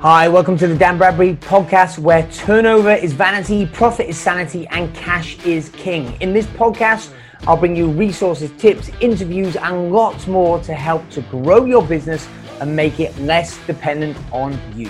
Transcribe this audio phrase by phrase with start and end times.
[0.00, 4.94] Hi, welcome to the Dan Bradbury podcast where turnover is vanity, profit is sanity, and
[4.94, 6.16] cash is king.
[6.20, 7.12] In this podcast,
[7.48, 12.28] I'll bring you resources, tips, interviews, and lots more to help to grow your business
[12.60, 14.88] and make it less dependent on you.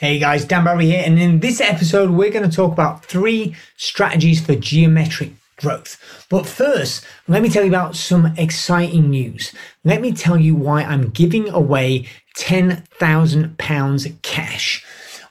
[0.00, 3.54] Hey guys, Dan Bradbury here, and in this episode, we're going to talk about three
[3.76, 5.98] strategies for geometric growth.
[6.28, 9.52] But first, let me tell you about some exciting news.
[9.84, 12.06] Let me tell you why I'm giving away
[12.38, 14.84] £10,000 cash.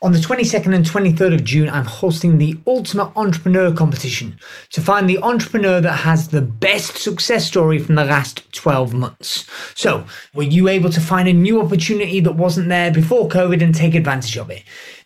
[0.03, 4.37] On the 22nd and 23rd of June, I'm hosting the Ultimate Entrepreneur Competition
[4.71, 9.49] to find the entrepreneur that has the best success story from the last 12 months.
[9.75, 13.73] So, were you able to find a new opportunity that wasn't there before COVID and
[13.73, 14.63] take advantage of it?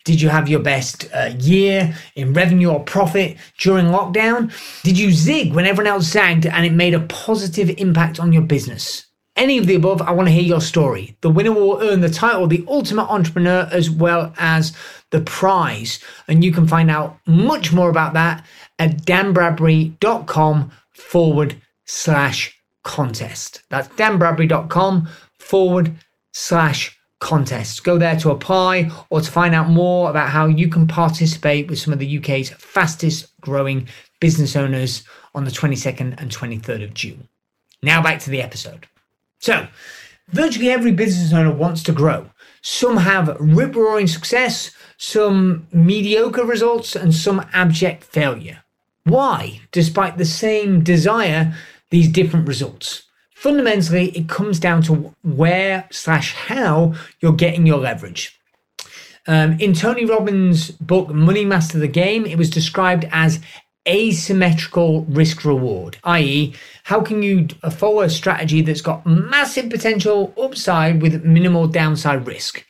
[0.07, 4.53] Did you have your best uh, year in revenue or profit during lockdown?
[4.83, 8.43] Did you zig when everyone else zagged and it made a positive impact on your
[8.43, 9.07] business?
[9.35, 11.15] any of the above, I want to hear your story.
[11.21, 14.75] The winner will earn the title, The Ultimate Entrepreneur, as well as
[15.11, 15.99] the prize.
[16.27, 18.43] And you can find out much more about that
[18.79, 23.61] at danbradbury.com forward slash contest.
[23.69, 25.95] That's danbradbury.com forward
[26.33, 27.83] slash contest.
[27.83, 31.79] Go there to apply or to find out more about how you can participate with
[31.79, 33.87] some of the UK's fastest growing
[34.19, 37.27] business owners on the 22nd and 23rd of June.
[37.81, 38.87] Now back to the episode.
[39.39, 39.67] So,
[40.29, 42.29] virtually every business owner wants to grow.
[42.61, 48.63] Some have rip roaring success, some mediocre results, and some abject failure.
[49.03, 51.55] Why, despite the same desire,
[51.91, 53.03] these different results?
[53.37, 58.35] Fundamentally, it comes down to where slash how you're getting your leverage.
[59.27, 63.39] Um, in Tony Robbins' book Money Master the Game, it was described as
[63.87, 70.99] asymmetrical risk reward, i.e., how can you follow a strategy that's got massive potential upside
[70.99, 72.65] with minimal downside risk?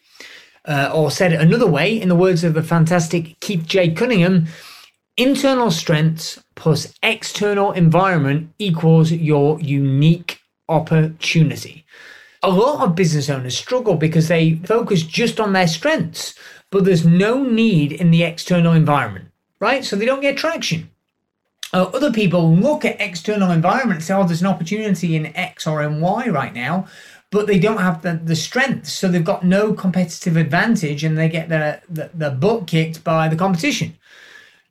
[0.65, 3.91] Uh, or said it another way, in the words of the fantastic Keith J.
[3.91, 4.47] Cunningham,
[5.15, 10.36] internal strengths plus external environment equals your unique
[10.69, 11.85] opportunity.
[12.43, 16.37] A lot of business owners struggle because they focus just on their strengths,
[16.69, 19.29] but there's no need in the external environment,
[19.59, 19.83] right?
[19.83, 20.89] So they don't get traction
[21.73, 25.67] uh, other people look at external environment and say, oh, there's an opportunity in X
[25.67, 26.87] or in Y right now,
[27.29, 28.87] but they don't have the, the strength.
[28.87, 33.27] So they've got no competitive advantage and they get their, their, their butt kicked by
[33.27, 33.97] the competition.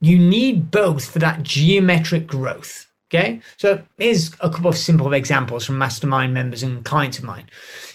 [0.00, 2.86] You need both for that geometric growth.
[3.08, 7.48] Okay, so here's a couple of simple examples from mastermind members and clients of mine.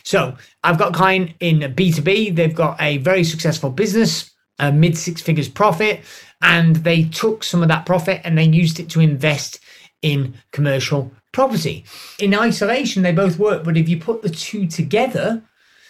[0.03, 4.97] So I've got a client in B2B, they've got a very successful business, a mid
[4.97, 6.01] six figures profit
[6.41, 9.59] and they took some of that profit and they used it to invest
[10.01, 11.85] in commercial property.
[12.19, 15.43] In isolation, they both work, but if you put the two together,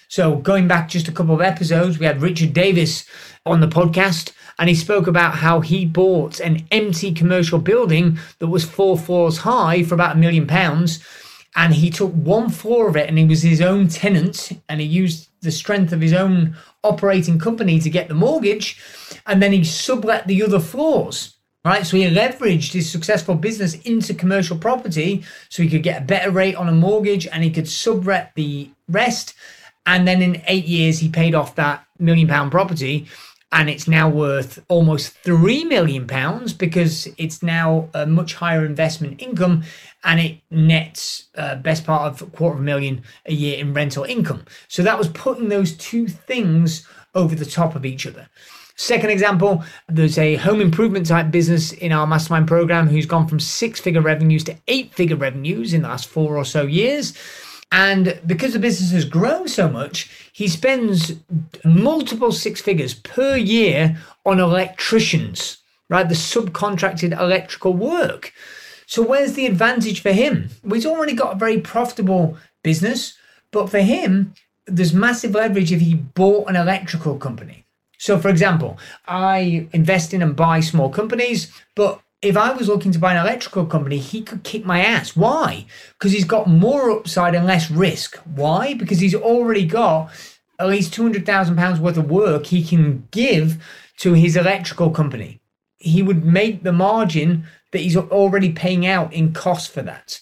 [0.07, 3.05] so going back just a couple of episodes, we had Richard Davis
[3.45, 8.47] on the podcast, and he spoke about how he bought an empty commercial building that
[8.47, 11.03] was four floors high for about a million pounds.
[11.55, 14.87] And he took one floor of it and he was his own tenant and he
[14.87, 18.79] used the strength of his own operating company to get the mortgage,
[19.25, 21.35] and then he sublet the other floors.
[21.63, 26.05] Right, so he leveraged his successful business into commercial property so he could get a
[26.05, 29.35] better rate on a mortgage and he could sublet the rest.
[29.85, 33.05] And then in eight years, he paid off that million pound property
[33.51, 39.21] and it's now worth almost three million pounds because it's now a much higher investment
[39.21, 39.63] income
[40.03, 43.73] and it nets uh, best part of a quarter of a million a year in
[43.73, 44.45] rental income.
[44.67, 48.29] So that was putting those two things over the top of each other.
[48.77, 53.39] Second example, there's a home improvement type business in our mastermind program who's gone from
[53.39, 57.13] six figure revenues to eight figure revenues in the last four or so years.
[57.71, 61.13] And because the business has grown so much, he spends
[61.63, 65.57] multiple six figures per year on electricians,
[65.89, 66.07] right?
[66.07, 68.33] The subcontracted electrical work.
[68.87, 70.49] So where's the advantage for him?
[70.63, 73.17] Well, he's already got a very profitable business,
[73.51, 74.33] but for him,
[74.65, 77.65] there's massive leverage if he bought an electrical company.
[77.97, 78.77] So, for example,
[79.07, 83.25] I invest in and buy small companies, but if I was looking to buy an
[83.25, 85.15] electrical company, he could kick my ass.
[85.15, 85.65] Why?
[85.93, 88.17] Because he's got more upside and less risk.
[88.17, 88.75] Why?
[88.75, 90.11] Because he's already got
[90.59, 93.63] at least £200,000 worth of work he can give
[93.97, 95.39] to his electrical company.
[95.77, 100.19] He would make the margin that he's already paying out in cost for that.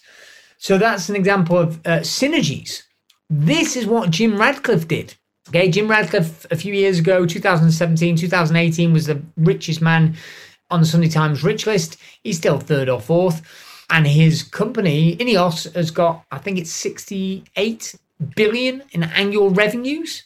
[0.57, 2.83] So that's an example of uh, synergies.
[3.29, 5.15] This is what Jim Ratcliffe did.
[5.49, 10.15] Okay, Jim Ratcliffe a few years ago, 2017, 2018, was the richest man
[10.69, 11.97] on the Sunday Times rich list.
[12.23, 13.41] He's still third or fourth.
[13.89, 17.95] And his company, Ineos, has got, I think it's 68
[18.35, 20.23] billion in annual revenues.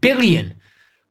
[0.00, 0.54] billion,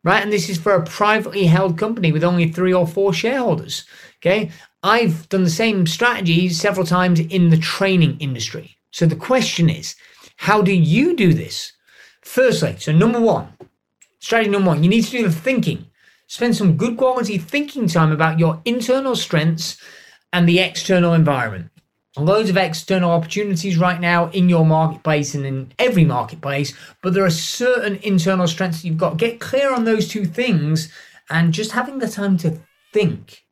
[0.04, 0.22] right?
[0.24, 3.84] And this is for a privately held company with only three or four shareholders.
[4.18, 4.52] Okay.
[4.84, 8.78] I've done the same strategy several times in the training industry.
[8.92, 9.96] So the question is,
[10.38, 11.74] how do you do this?
[12.22, 13.50] Firstly, so number one,
[14.20, 15.86] strategy number one, you need to do the thinking.
[16.30, 19.82] Spend some good quality thinking time about your internal strengths
[20.32, 21.72] and the external environment.
[22.18, 27.26] Loads of external opportunities right now in your marketplace and in every marketplace, but there
[27.26, 29.18] are certain internal strengths you've got.
[29.18, 30.94] Get clear on those two things,
[31.32, 32.60] and just having the time to
[32.94, 33.44] think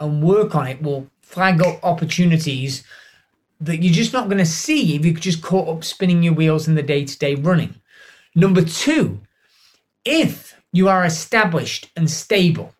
[0.00, 2.82] and work on it will flag up opportunities
[3.60, 6.66] that you're just not going to see if you're just caught up spinning your wheels
[6.66, 7.74] in the day to day running.
[8.34, 9.20] Number two,
[10.06, 12.74] if you are established and stable,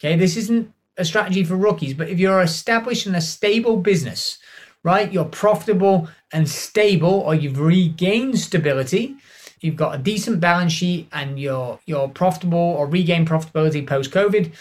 [0.00, 4.38] okay, this isn't a strategy for rookies, but if you're established in a stable business,
[4.82, 9.14] right, you're profitable and stable, or you've regained stability,
[9.60, 14.52] you've got a decent balance sheet, and you're you're profitable or regain profitability post COVID.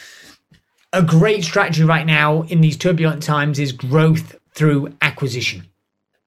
[0.93, 5.65] A great strategy right now in these turbulent times is growth through acquisition.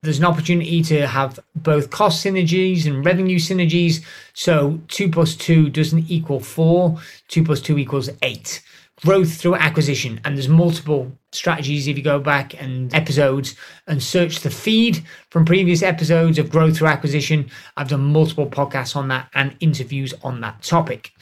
[0.02, 4.02] There's an opportunity to have both cost synergies and revenue synergies.
[4.32, 6.99] So two plus two doesn't equal four,
[7.29, 8.62] two plus two equals eight
[9.05, 10.19] growth through acquisition.
[10.25, 13.56] And there's multiple strategies if you go back and episodes
[13.87, 17.50] and search the feed from previous episodes of growth through acquisition.
[17.76, 21.12] I've done multiple podcasts on that and interviews on that topic.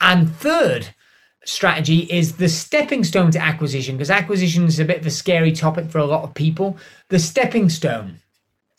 [0.00, 0.92] And third,
[1.44, 5.52] strategy is the stepping stone to acquisition because acquisition is a bit of a scary
[5.52, 6.76] topic for a lot of people.
[7.08, 8.20] The stepping stone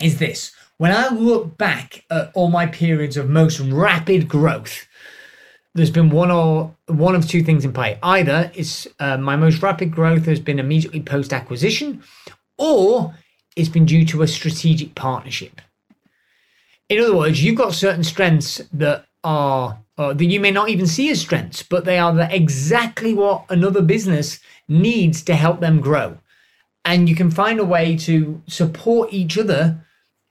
[0.02, 0.52] is this.
[0.78, 4.88] When I look back at all my periods of most rapid growth,
[5.76, 7.98] there's been one or one of two things in play.
[8.04, 12.04] Either it's uh, my most rapid growth has been immediately post acquisition,
[12.58, 13.16] or
[13.56, 15.62] it's been due to a strategic partnership.
[16.90, 20.88] In other words, you've got certain strengths that are uh, that you may not even
[20.88, 25.80] see as strengths, but they are the, exactly what another business needs to help them
[25.80, 26.18] grow.
[26.86, 29.86] And you can find a way to support each other,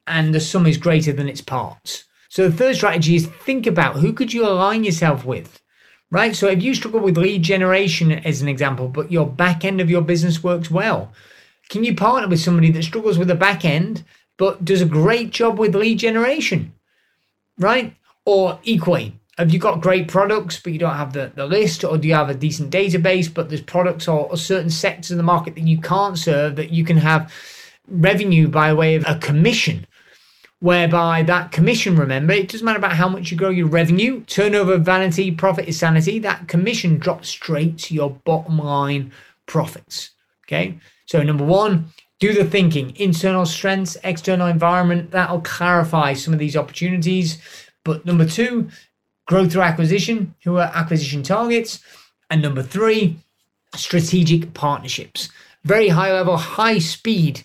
[0.07, 2.05] and the sum is greater than its parts.
[2.29, 5.63] So the third strategy is think about who could you align yourself with,
[6.11, 6.35] right?
[6.35, 9.91] So if you struggle with lead generation as an example, but your back end of
[9.91, 11.13] your business works well,
[11.69, 14.05] can you partner with somebody that struggles with the back end
[14.39, 16.73] but does a great job with lead generation,
[17.59, 17.95] right?
[18.25, 21.99] Or equally, have you got great products but you don't have the, the list, or
[21.99, 25.23] do you have a decent database but there's products or, or certain sectors of the
[25.23, 27.33] market that you can't serve that you can have
[27.89, 29.87] revenue by way of a commission?
[30.63, 34.79] whereby that commission, remember, it doesn't matter about how much you grow your revenue, turnover,
[34.79, 39.11] vanity, profit is sanity, that commission drops straight to your bottom line
[39.47, 40.11] profits.
[40.47, 40.79] Okay.
[41.07, 41.87] So, number one,
[42.21, 47.39] do the thinking, internal strengths, external environment, that'll clarify some of these opportunities.
[47.85, 48.69] But number two,
[49.27, 51.81] growth through acquisition, who are acquisition targets.
[52.31, 53.19] And number three,
[53.75, 55.29] strategic partnerships.
[55.65, 57.45] Very high level, high speed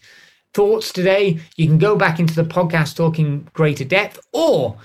[0.54, 4.78] thoughts today, you can go back into the podcast talking greater depth, or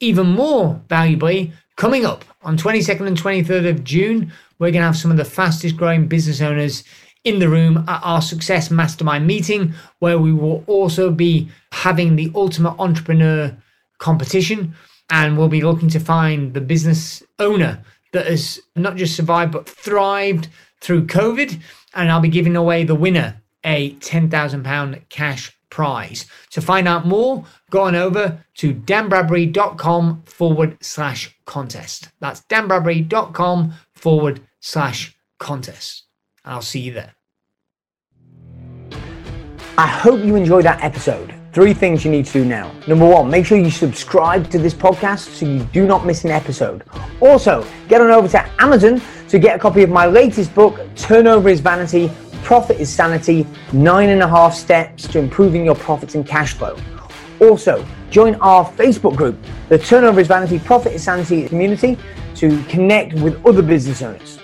[0.00, 4.96] even more valuably, coming up on 22nd and 23rd of June, we're going to have
[4.96, 6.84] some of the fastest growing business owners
[7.24, 12.30] in the room at our Success Mastermind meeting, where we will also be having the
[12.34, 13.56] Ultimate Entrepreneur
[13.98, 14.74] competition.
[15.10, 17.82] And we'll be looking to find the business owner
[18.12, 20.48] that has not just survived but thrived
[20.80, 21.60] through COVID.
[21.94, 26.26] And I'll be giving away the winner a £10,000 cash prize.
[26.50, 32.10] To find out more, go on over to danbradbury.com forward slash contest.
[32.20, 36.04] That's danbradbury.com forward slash contest.
[36.44, 37.14] I'll see you there.
[39.78, 41.39] I hope you enjoyed that episode.
[41.52, 42.70] Three things you need to do now.
[42.86, 46.30] Number one, make sure you subscribe to this podcast so you do not miss an
[46.30, 46.84] episode.
[47.20, 51.48] Also, get on over to Amazon to get a copy of my latest book, Turnover
[51.48, 52.10] is Vanity
[52.44, 56.76] Profit is Sanity Nine and a Half Steps to Improving Your Profits and Cash Flow.
[57.40, 59.36] Also, join our Facebook group,
[59.68, 61.98] the Turnover is Vanity Profit is Sanity community,
[62.36, 64.39] to connect with other business owners.